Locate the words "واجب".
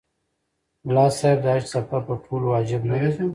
2.53-2.81